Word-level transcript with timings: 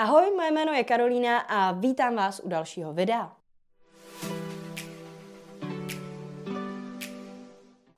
Ahoj, 0.00 0.30
moje 0.36 0.50
jméno 0.50 0.72
je 0.72 0.84
Karolína 0.84 1.38
a 1.38 1.72
vítám 1.72 2.16
vás 2.16 2.40
u 2.44 2.48
dalšího 2.48 2.92
videa. 2.92 3.32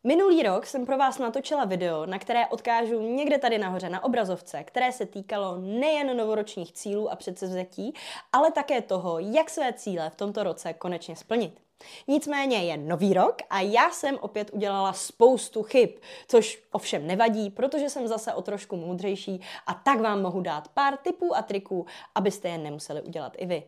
Minulý 0.04 0.42
rok 0.42 0.66
jsem 0.66 0.86
pro 0.86 0.98
vás 0.98 1.18
natočila 1.18 1.64
video, 1.64 2.06
na 2.06 2.18
které 2.18 2.46
odkážu 2.46 3.00
někde 3.00 3.38
tady 3.38 3.58
nahoře 3.58 3.88
na 3.88 4.04
obrazovce, 4.04 4.64
které 4.64 4.92
se 4.92 5.06
týkalo 5.06 5.56
nejen 5.58 6.16
novoročních 6.16 6.72
cílů 6.72 7.12
a 7.12 7.16
předsevzetí, 7.16 7.94
ale 8.32 8.53
také 8.53 8.82
toho, 8.82 9.19
jak 9.19 9.50
své 9.50 9.72
cíle 9.72 10.10
v 10.10 10.16
tomto 10.16 10.44
roce 10.44 10.72
konečně 10.72 11.16
splnit. 11.16 11.60
Nicméně 12.08 12.56
je 12.56 12.76
nový 12.76 13.14
rok 13.14 13.37
a 13.51 13.60
já 13.60 13.90
jsem 13.90 14.19
opět 14.21 14.51
udělala 14.53 14.92
spoustu 14.92 15.62
chyb, 15.62 15.90
což 16.28 16.62
ovšem 16.73 17.06
nevadí, 17.06 17.51
protože 17.51 17.91
jsem 17.91 18.09
zase 18.09 18.34
o 18.34 18.42
trošku 18.42 18.77
moudřejší 18.77 19.41
a 19.66 19.74
tak 19.74 20.00
vám 20.00 20.23
mohu 20.23 20.41
dát 20.41 20.68
pár 20.68 20.96
tipů 20.96 21.37
a 21.37 21.42
triků, 21.42 21.87
abyste 22.14 22.48
je 22.48 22.59
nemuseli 22.59 23.02
udělat 23.02 23.32
i 23.37 23.46
vy. 23.46 23.62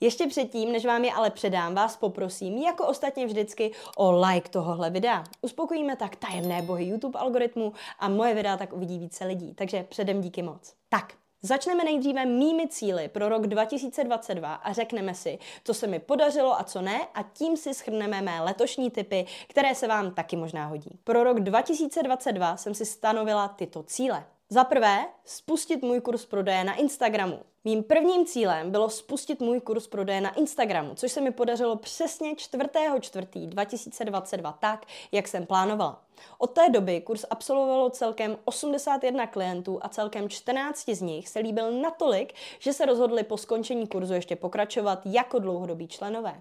Ještě 0.00 0.26
předtím, 0.26 0.72
než 0.72 0.86
vám 0.86 1.04
je 1.04 1.12
ale 1.12 1.30
předám, 1.30 1.74
vás 1.74 1.96
poprosím, 1.96 2.58
jako 2.58 2.86
ostatně 2.86 3.26
vždycky, 3.26 3.72
o 3.96 4.20
like 4.20 4.50
tohohle 4.50 4.90
videa. 4.90 5.24
Uspokojíme 5.42 5.96
tak 5.96 6.16
tajemné 6.16 6.62
bohy 6.62 6.84
YouTube 6.84 7.18
algoritmu 7.18 7.72
a 7.98 8.08
moje 8.08 8.34
videa 8.34 8.56
tak 8.56 8.72
uvidí 8.72 8.98
více 8.98 9.24
lidí. 9.24 9.54
Takže 9.54 9.82
předem 9.82 10.20
díky 10.20 10.42
moc. 10.42 10.74
Tak, 10.88 11.14
Začneme 11.42 11.84
nejdříve 11.84 12.26
mými 12.26 12.68
cíly 12.68 13.08
pro 13.08 13.28
rok 13.28 13.46
2022 13.46 14.54
a 14.54 14.72
řekneme 14.72 15.14
si, 15.14 15.38
co 15.64 15.74
se 15.74 15.86
mi 15.86 15.98
podařilo 15.98 16.60
a 16.60 16.64
co 16.64 16.82
ne 16.82 17.00
a 17.14 17.22
tím 17.22 17.56
si 17.56 17.74
schrneme 17.74 18.22
mé 18.22 18.40
letošní 18.40 18.90
typy, 18.90 19.26
které 19.48 19.74
se 19.74 19.86
vám 19.88 20.14
taky 20.14 20.36
možná 20.36 20.66
hodí. 20.66 20.98
Pro 21.04 21.24
rok 21.24 21.40
2022 21.40 22.56
jsem 22.56 22.74
si 22.74 22.86
stanovila 22.86 23.48
tyto 23.48 23.82
cíle. 23.82 24.24
Za 24.50 24.64
prvé, 24.64 25.06
spustit 25.24 25.82
můj 25.82 26.00
kurz 26.00 26.26
prodeje 26.26 26.64
na 26.64 26.74
Instagramu. 26.74 27.40
Mým 27.66 27.82
prvním 27.82 28.26
cílem 28.26 28.70
bylo 28.70 28.90
spustit 28.90 29.40
můj 29.40 29.60
kurz 29.60 29.86
prodeje 29.86 30.20
na 30.20 30.34
Instagramu, 30.34 30.94
což 30.94 31.12
se 31.12 31.20
mi 31.20 31.30
podařilo 31.30 31.76
přesně 31.76 32.34
4.4.2022 32.34 34.54
tak, 34.60 34.86
jak 35.12 35.28
jsem 35.28 35.46
plánovala. 35.46 36.02
Od 36.38 36.46
té 36.46 36.68
doby 36.70 37.00
kurz 37.00 37.24
absolvovalo 37.30 37.90
celkem 37.90 38.38
81 38.44 39.26
klientů 39.26 39.78
a 39.82 39.88
celkem 39.88 40.28
14 40.28 40.90
z 40.90 41.00
nich 41.00 41.28
se 41.28 41.38
líbil 41.38 41.72
natolik, 41.72 42.34
že 42.58 42.72
se 42.72 42.86
rozhodli 42.86 43.22
po 43.22 43.36
skončení 43.36 43.86
kurzu 43.86 44.14
ještě 44.14 44.36
pokračovat 44.36 45.00
jako 45.04 45.38
dlouhodobí 45.38 45.88
členové. 45.88 46.40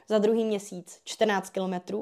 za 0.09 0.19
druhý 0.19 0.45
měsíc 0.45 1.01
14 1.05 1.51
km 1.51 1.95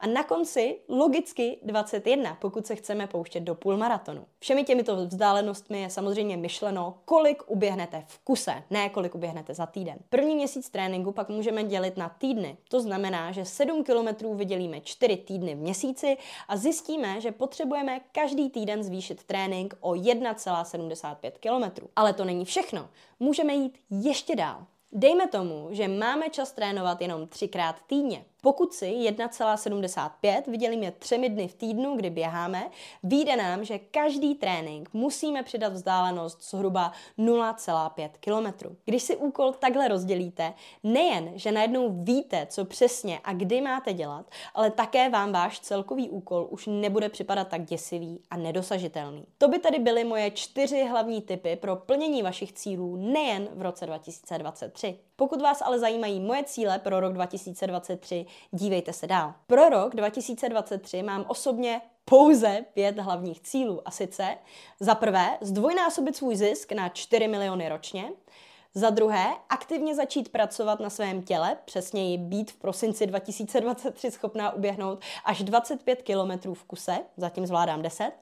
a 0.00 0.06
na 0.06 0.22
konci 0.24 0.78
logicky 0.88 1.58
21, 1.62 2.36
pokud 2.40 2.66
se 2.66 2.76
chceme 2.76 3.06
pouštět 3.06 3.40
do 3.40 3.54
půlmaratonu. 3.54 4.26
Všemi 4.38 4.64
těmito 4.64 4.96
vzdálenostmi 4.96 5.82
je 5.82 5.90
samozřejmě 5.90 6.36
myšleno, 6.36 6.94
kolik 7.04 7.42
uběhnete 7.62 8.04
v 8.06 8.18
kuse, 8.18 8.62
ne 8.70 8.88
kolik 8.88 9.14
uběhnete 9.14 9.54
za 9.54 9.66
týden. 9.66 9.98
První 10.08 10.34
měsíc 10.34 10.70
tréninku 10.70 11.12
pak 11.12 11.28
můžeme 11.28 11.64
dělit 11.64 11.96
na 11.96 12.08
týdny. 12.08 12.56
To 12.68 12.80
znamená, 12.80 13.32
že 13.32 13.44
7 13.44 13.84
km 13.84 14.36
vydělíme 14.36 14.80
4 14.80 15.16
týdny 15.16 15.54
v 15.54 15.58
měsíci 15.58 16.16
a 16.48 16.56
zjistíme, 16.56 17.20
že 17.20 17.32
potřebujeme 17.32 18.00
každý 18.12 18.50
týden 18.50 18.82
zvýšit 18.82 19.24
trénink 19.24 19.74
o 19.80 19.92
1,75 19.92 21.32
km. 21.40 21.86
Ale 21.96 22.12
to 22.12 22.24
není 22.24 22.44
všechno. 22.44 22.88
Můžeme 23.20 23.54
jít 23.54 23.78
ještě 23.90 24.36
dál. 24.36 24.66
Dejme 24.92 25.26
tomu, 25.26 25.68
že 25.70 25.88
máme 25.88 26.30
čas 26.30 26.52
trénovat 26.52 27.00
jenom 27.00 27.26
třikrát 27.26 27.76
týdně. 27.86 28.24
Pokud 28.44 28.74
si 28.74 28.86
1,75 28.86 30.42
vydělíme 30.50 30.90
třemi 30.90 31.28
dny 31.28 31.48
v 31.48 31.54
týdnu, 31.54 31.96
kdy 31.96 32.10
běháme, 32.10 32.70
vyjde 33.02 33.36
nám, 33.36 33.64
že 33.64 33.78
každý 33.78 34.34
trénink 34.34 34.88
musíme 34.92 35.42
přidat 35.42 35.72
vzdálenost 35.72 36.50
zhruba 36.50 36.92
0,5 37.18 38.10
km. 38.20 38.76
Když 38.84 39.02
si 39.02 39.16
úkol 39.16 39.52
takhle 39.52 39.88
rozdělíte, 39.88 40.54
nejen, 40.82 41.32
že 41.34 41.52
najednou 41.52 42.02
víte, 42.02 42.46
co 42.50 42.64
přesně 42.64 43.20
a 43.24 43.32
kdy 43.32 43.60
máte 43.60 43.92
dělat, 43.92 44.30
ale 44.54 44.70
také 44.70 45.10
vám 45.10 45.32
váš 45.32 45.60
celkový 45.60 46.10
úkol 46.10 46.48
už 46.50 46.66
nebude 46.66 47.08
připadat 47.08 47.48
tak 47.48 47.64
děsivý 47.64 48.20
a 48.30 48.36
nedosažitelný. 48.36 49.26
To 49.38 49.48
by 49.48 49.58
tedy 49.58 49.78
byly 49.78 50.04
moje 50.04 50.30
čtyři 50.30 50.84
hlavní 50.84 51.22
typy 51.22 51.56
pro 51.56 51.76
plnění 51.76 52.22
vašich 52.22 52.52
cílů 52.52 52.96
nejen 52.96 53.48
v 53.54 53.62
roce 53.62 53.86
2023. 53.86 54.98
Pokud 55.22 55.42
vás 55.42 55.62
ale 55.62 55.78
zajímají 55.78 56.20
moje 56.20 56.44
cíle 56.44 56.78
pro 56.78 57.00
rok 57.00 57.12
2023, 57.12 58.26
dívejte 58.50 58.92
se 58.92 59.06
dál. 59.06 59.34
Pro 59.46 59.68
rok 59.68 59.94
2023 59.94 61.02
mám 61.02 61.24
osobně 61.28 61.80
pouze 62.04 62.64
pět 62.74 62.98
hlavních 62.98 63.40
cílů 63.40 63.82
a 63.84 63.90
sice 63.90 64.36
za 64.80 64.94
prvé 64.94 65.38
zdvojnásobit 65.40 66.16
svůj 66.16 66.36
zisk 66.36 66.72
na 66.72 66.88
4 66.88 67.28
miliony 67.28 67.68
ročně, 67.68 68.04
za 68.74 68.90
druhé, 68.90 69.26
aktivně 69.48 69.94
začít 69.94 70.28
pracovat 70.28 70.80
na 70.80 70.90
svém 70.90 71.22
těle, 71.22 71.56
přesněji 71.64 72.18
být 72.18 72.50
v 72.50 72.56
prosinci 72.56 73.06
2023 73.06 74.10
schopná 74.10 74.52
uběhnout 74.52 75.04
až 75.24 75.42
25 75.42 76.02
km 76.02 76.54
v 76.54 76.64
kuse, 76.64 76.98
zatím 77.16 77.46
zvládám 77.46 77.82
10. 77.82 78.12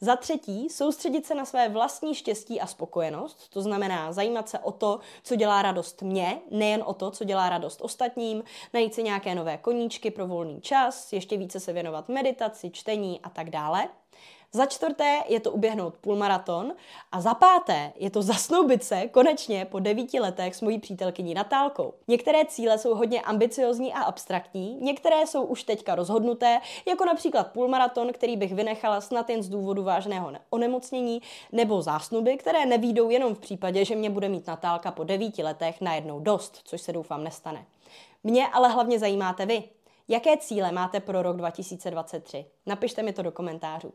Za 0.00 0.16
třetí, 0.16 0.70
soustředit 0.70 1.26
se 1.26 1.34
na 1.34 1.44
své 1.44 1.68
vlastní 1.68 2.14
štěstí 2.14 2.60
a 2.60 2.66
spokojenost, 2.66 3.48
to 3.48 3.62
znamená 3.62 4.12
zajímat 4.12 4.48
se 4.48 4.58
o 4.58 4.72
to, 4.72 5.00
co 5.22 5.36
dělá 5.36 5.62
radost 5.62 6.02
mě, 6.02 6.40
nejen 6.50 6.82
o 6.86 6.94
to, 6.94 7.10
co 7.10 7.24
dělá 7.24 7.48
radost 7.48 7.80
ostatním, 7.80 8.44
najít 8.72 8.94
si 8.94 9.02
nějaké 9.02 9.34
nové 9.34 9.58
koníčky 9.58 10.10
pro 10.10 10.26
volný 10.26 10.60
čas, 10.60 11.12
ještě 11.12 11.36
více 11.36 11.60
se 11.60 11.72
věnovat 11.72 12.08
meditaci, 12.08 12.70
čtení 12.70 13.20
a 13.22 13.30
tak 13.30 13.50
dále. 13.50 13.88
Za 14.54 14.66
čtvrté 14.66 15.20
je 15.28 15.40
to 15.40 15.50
uběhnout 15.50 15.94
půlmaraton 16.00 16.72
a 17.12 17.20
za 17.20 17.34
páté 17.34 17.92
je 17.96 18.10
to 18.10 18.22
zasnoubit 18.22 18.84
se 18.84 19.08
konečně 19.08 19.64
po 19.64 19.78
devíti 19.78 20.20
letech 20.20 20.56
s 20.56 20.60
mojí 20.60 20.78
přítelkyní 20.78 21.34
Natálkou. 21.34 21.94
Některé 22.08 22.44
cíle 22.44 22.78
jsou 22.78 22.94
hodně 22.94 23.20
ambiciozní 23.20 23.92
a 23.92 24.02
abstraktní, 24.02 24.78
některé 24.80 25.26
jsou 25.26 25.42
už 25.42 25.62
teďka 25.62 25.94
rozhodnuté, 25.94 26.60
jako 26.88 27.04
například 27.04 27.52
půlmaraton, 27.52 28.12
který 28.12 28.36
bych 28.36 28.54
vynechala 28.54 29.00
snad 29.00 29.30
jen 29.30 29.42
z 29.42 29.48
důvodu 29.48 29.82
vážného 29.82 30.32
onemocnění, 30.50 31.22
nebo 31.52 31.82
zásnuby, 31.82 32.36
které 32.36 32.66
nevídou 32.66 33.10
jenom 33.10 33.34
v 33.34 33.40
případě, 33.40 33.84
že 33.84 33.96
mě 33.96 34.10
bude 34.10 34.28
mít 34.28 34.46
Natálka 34.46 34.90
po 34.90 35.04
devíti 35.04 35.42
letech 35.42 35.80
najednou 35.80 36.20
dost, 36.20 36.60
což 36.64 36.80
se 36.80 36.92
doufám 36.92 37.24
nestane. 37.24 37.66
Mě 38.24 38.48
ale 38.48 38.68
hlavně 38.68 38.98
zajímáte 38.98 39.46
vy. 39.46 39.64
Jaké 40.08 40.36
cíle 40.36 40.72
máte 40.72 41.00
pro 41.00 41.22
rok 41.22 41.36
2023? 41.36 42.46
Napište 42.66 43.02
mi 43.02 43.12
to 43.12 43.22
do 43.22 43.32
komentářů. 43.32 43.92